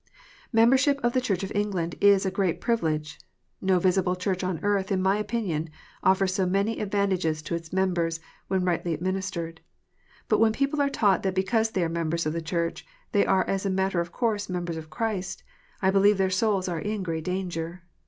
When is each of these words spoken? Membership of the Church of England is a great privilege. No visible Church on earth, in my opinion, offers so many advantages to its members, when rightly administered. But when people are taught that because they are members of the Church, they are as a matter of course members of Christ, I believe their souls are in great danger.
Membership 0.51 0.99
of 1.03 1.13
the 1.13 1.21
Church 1.21 1.43
of 1.43 1.51
England 1.53 1.93
is 2.01 2.25
a 2.25 2.31
great 2.31 2.59
privilege. 2.59 3.19
No 3.61 3.77
visible 3.77 4.15
Church 4.15 4.43
on 4.43 4.59
earth, 4.63 4.91
in 4.91 4.99
my 4.99 5.17
opinion, 5.17 5.69
offers 6.01 6.33
so 6.33 6.47
many 6.47 6.79
advantages 6.79 7.43
to 7.43 7.53
its 7.53 7.71
members, 7.71 8.19
when 8.47 8.65
rightly 8.65 8.95
administered. 8.95 9.61
But 10.27 10.39
when 10.39 10.53
people 10.53 10.81
are 10.81 10.89
taught 10.89 11.21
that 11.21 11.35
because 11.35 11.69
they 11.69 11.83
are 11.83 11.87
members 11.87 12.25
of 12.25 12.33
the 12.33 12.41
Church, 12.41 12.83
they 13.11 13.27
are 13.27 13.45
as 13.47 13.63
a 13.63 13.69
matter 13.69 13.99
of 14.01 14.11
course 14.11 14.49
members 14.49 14.75
of 14.75 14.89
Christ, 14.89 15.43
I 15.83 15.91
believe 15.91 16.17
their 16.17 16.31
souls 16.31 16.67
are 16.67 16.79
in 16.79 17.03
great 17.03 17.25
danger. 17.25 17.83